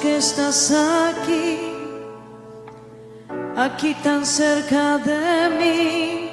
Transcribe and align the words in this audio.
que 0.00 0.16
estás 0.16 0.72
aquí, 0.72 1.60
aquí 3.56 3.94
tan 4.02 4.24
cerca 4.24 4.98
de 4.98 5.50
mí. 5.58 6.30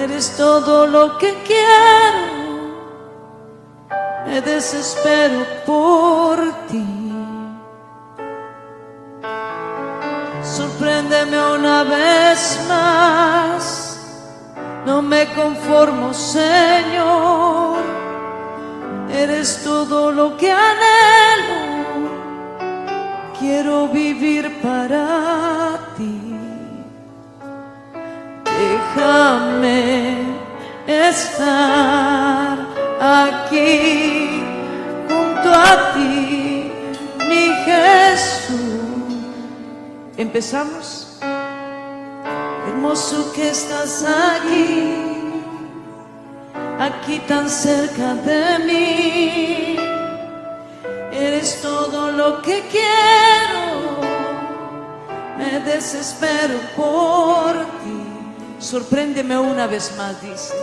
Eres 0.00 0.36
todo 0.36 0.86
lo 0.86 1.18
que 1.18 1.34
quiero, 1.42 2.24
me 4.26 4.40
desespero 4.40 5.44
por 5.66 6.38
ti. 6.68 6.86
Sorpréndeme 10.42 11.38
una 11.54 11.82
vez 11.82 12.60
más, 12.68 13.98
no 14.86 15.02
me 15.02 15.26
conformo, 15.34 16.14
Señor. 16.14 17.78
Eres 19.10 19.62
todo 19.64 20.12
lo 20.12 20.36
que 20.36 20.52
anhelo, 20.52 21.67
quiero 23.38 23.88
vivir 23.88 24.60
para 24.60 25.78
ti. 25.96 26.20
Déjame 28.44 30.14
estar 30.86 32.58
aquí 33.00 34.42
junto 35.08 35.48
a 35.52 35.92
ti, 35.94 36.70
mi 37.28 37.44
Jesús. 37.64 38.58
Empezamos. 40.16 41.04
Hermoso 42.68 43.32
que 43.32 43.48
estás 43.50 44.04
aquí, 44.04 44.94
aquí 46.78 47.18
tan 47.26 47.48
cerca 47.48 48.14
de 48.14 48.58
mí. 48.66 49.77
Eres 51.18 51.60
todo 51.62 52.12
lo 52.12 52.40
que 52.42 52.62
quiero, 52.68 54.00
me 55.36 55.60
desespero 55.60 56.58
por 56.76 57.54
ti. 57.82 58.04
Sorpréndeme 58.60 59.38
una 59.38 59.66
vez 59.66 59.94
más, 59.96 60.20
dice. 60.22 60.54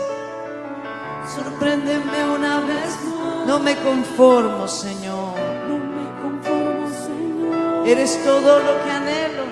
Sorpréndeme 1.35 2.23
una 2.29 2.61
vez 2.61 2.97
más. 3.03 3.47
No 3.47 3.59
me 3.59 3.75
conformo, 3.77 4.67
Señor. 4.67 5.35
No 5.67 5.77
me 5.77 6.05
conformo, 6.21 6.87
Señor. 7.05 7.87
Eres 7.87 8.23
todo 8.23 8.59
lo 8.59 8.83
que 8.83 8.91
anhelo, 8.91 9.43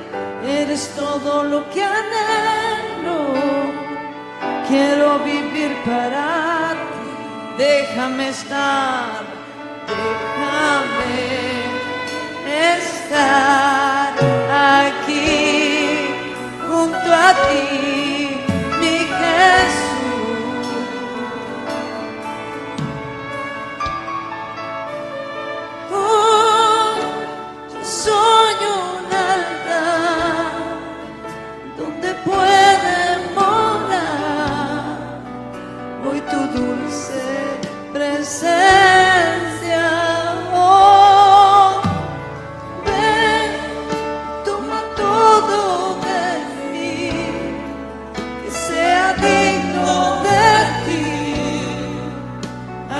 eres 0.48 0.90
todo 0.96 1.44
lo 1.44 1.70
que 1.70 1.84
anhelo. 1.84 3.18
Quiero 4.68 5.20
vivir 5.20 5.78
para 5.86 6.72
ti, 6.72 7.58
déjame 7.58 8.30
estar, 8.30 9.43
déjame 10.02 11.26
estar 12.78 14.14
aquí 14.50 16.08
junto 16.68 17.10
a 17.14 17.30
ti, 17.46 18.03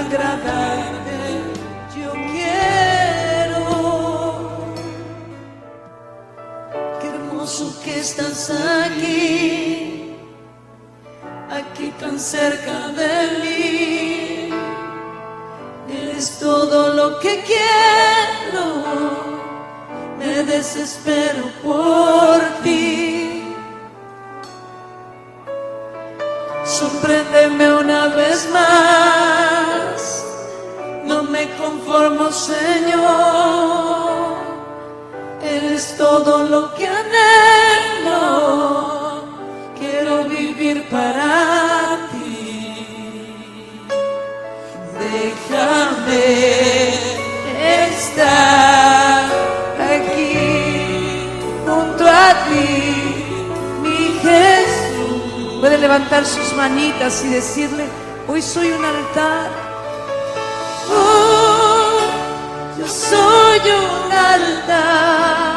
agradarte 0.06 1.20
yo 1.98 2.12
quiero. 2.32 3.66
Qué 7.00 7.08
hermoso 7.08 7.66
que 7.84 8.00
estás 8.00 8.50
aquí, 8.86 10.16
aquí 11.50 11.88
tan 12.00 12.20
cerca 12.20 12.76
de 13.00 13.16
mí. 13.42 14.50
Eres 15.90 16.40
todo 16.40 16.94
lo 16.94 17.20
que 17.20 17.44
quiero, 17.52 18.66
me 20.18 20.44
desespero 20.44 21.44
por 21.64 21.93
Déjame 45.14 46.26
estar 47.88 49.26
aquí 49.94 51.30
junto 51.68 52.04
a 52.08 52.34
ti, 52.48 52.70
mi 53.84 54.20
Jesús. 54.24 55.60
Puede 55.60 55.78
levantar 55.78 56.26
sus 56.26 56.54
manitas 56.54 57.24
y 57.26 57.30
decirle, 57.30 57.86
hoy 58.28 58.42
soy 58.42 58.72
un 58.72 58.84
altar. 58.84 59.52
Oh, 60.90 62.00
yo 62.80 62.88
soy 62.88 63.60
un 63.70 64.12
altar 64.12 65.53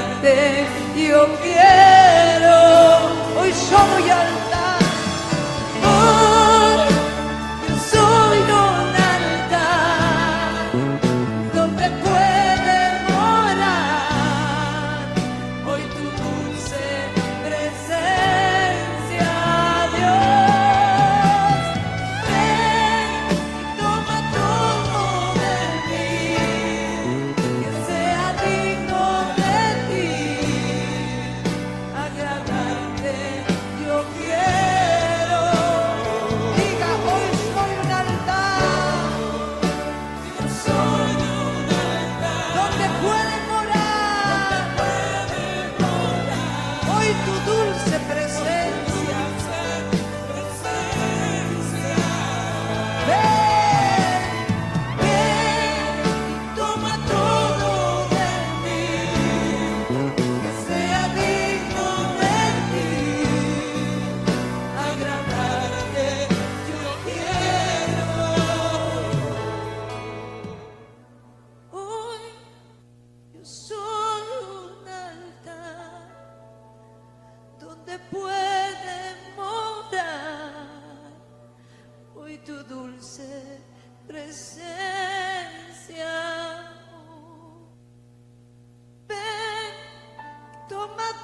agradarte 0.00 0.66
yo 0.96 1.26
quiero. 1.42 3.40
Hoy 3.40 3.52
soy 3.52 4.10
altar. 4.10 4.49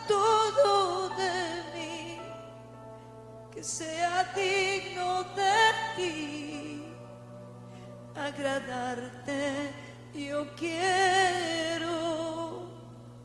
Todo 0.07 1.09
de 1.11 1.63
mí, 1.75 2.21
que 3.53 3.63
sea 3.63 4.25
digno 4.35 5.25
de 5.35 5.57
ti, 5.97 6.85
agradarte 8.15 9.87
yo 10.29 10.47
quiero. 10.57 11.97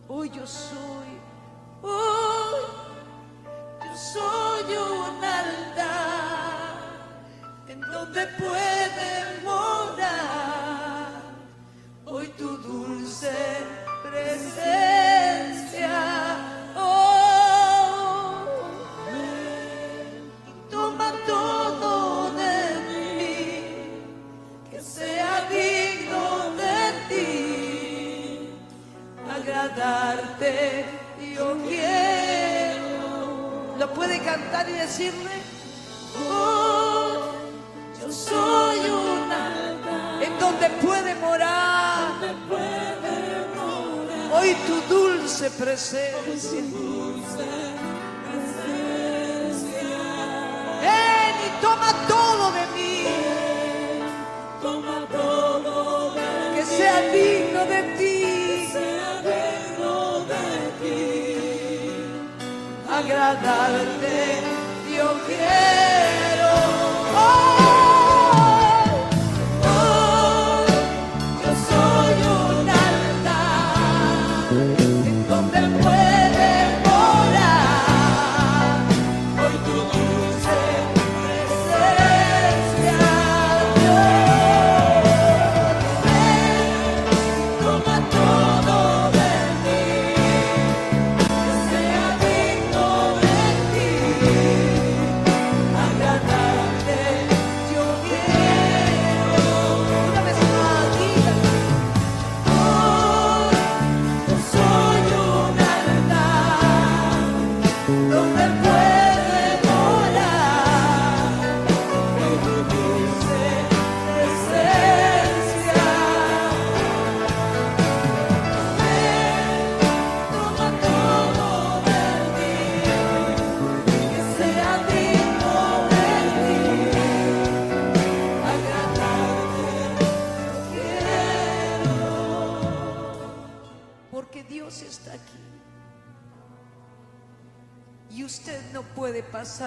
Hoy 0.07 0.29
yo 0.29 0.45
soy, 0.45 1.19
hoy 1.81 2.61
yo 3.85 3.95
soy 3.95 4.75
un 4.75 5.23
altar 5.23 6.75
en 7.69 7.81
donde 7.81 8.27
puede 8.27 9.20
agradarte 29.41 30.85
yo 31.35 31.57
quiero. 31.67 32.81
¿Lo 33.79 33.93
puede 33.93 34.19
cantar 34.19 34.69
y 34.69 34.73
decirle? 34.73 35.31
Oh, 36.29 37.31
yo 37.99 38.11
soy 38.11 38.79
un 38.79 39.31
altar 39.31 40.23
en 40.23 40.39
donde 40.39 40.69
puede 40.85 41.15
morar. 41.15 42.11
Hoy 44.33 44.55
tu 44.67 44.81
dulce 44.93 45.49
presencia. 45.51 46.61
Ven 50.81 51.35
y 51.47 51.61
toma 51.61 51.93
agradarte 63.11 64.50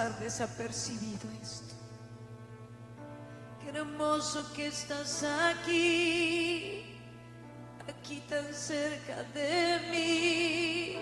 desapercibido 0.03 1.29
esto. 1.41 1.73
Qué 3.61 3.69
hermoso 3.69 4.45
que 4.53 4.67
estás 4.67 5.23
aquí 5.23 6.95
aquí 7.87 8.21
tan 8.29 8.53
cerca 8.53 9.23
de 9.33 9.79
mí. 9.91 10.97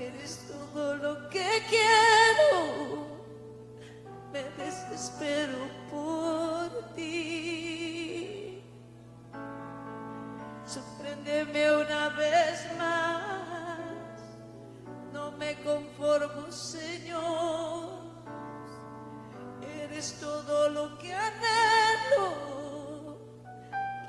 Eres 0.00 0.48
todo 0.48 0.96
lo 0.96 1.28
que 1.28 1.62
quiero. 1.68 3.06
Me 4.32 4.42
desespero 4.64 5.68
por 5.90 6.94
ti. 6.94 8.62
Sorpréndeme 10.66 11.76
una 11.76 12.08
vez 12.08 12.66
más. 12.78 13.61
Conformo, 15.64 16.50
Señor. 16.50 18.02
Eres 19.62 20.18
todo 20.20 20.68
lo 20.70 20.98
que 20.98 21.12
anhelo. 21.14 22.26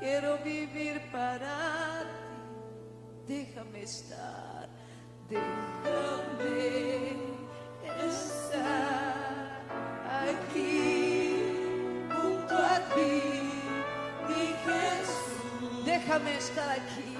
Quiero 0.00 0.38
vivir 0.38 1.00
para 1.10 2.02
ti. 2.02 2.24
Déjame 3.26 3.82
estar. 3.82 4.68
Déjame 5.28 6.94
estar 8.06 9.62
aquí 10.28 11.36
junto 12.12 12.54
a 12.54 12.78
ti, 12.94 13.22
mi 14.28 14.44
Jesús. 14.64 15.84
Déjame 15.86 16.36
estar 16.36 16.68
aquí. 16.70 17.13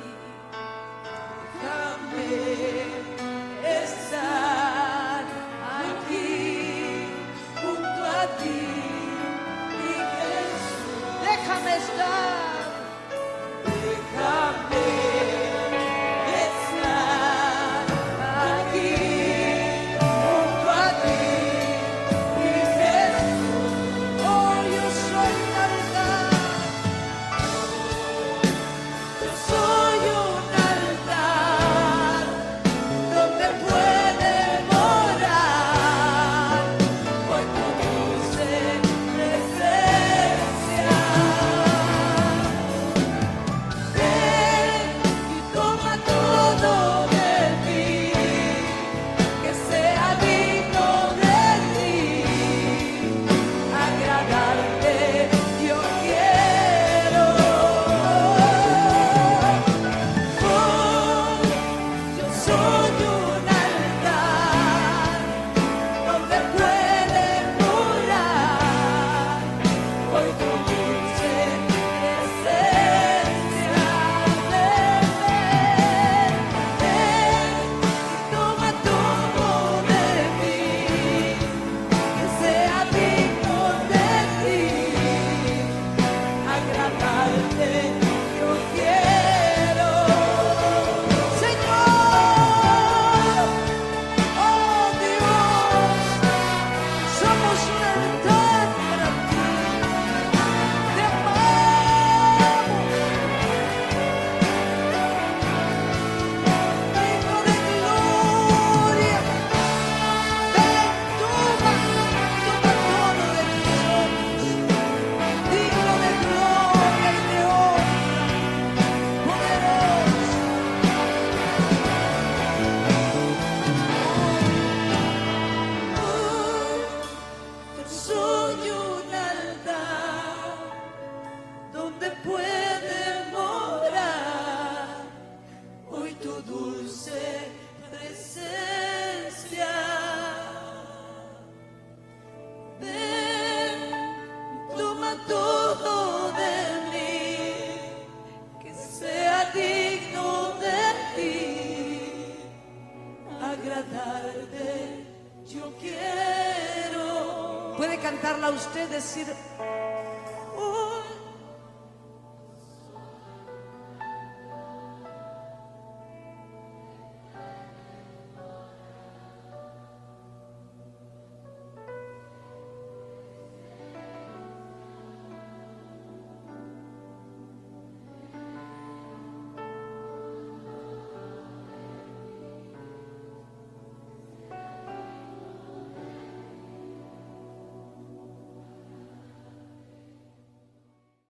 Puede 158.25 158.37
cantarla 158.37 158.57
usted, 158.57 158.89
decir, 158.89 159.27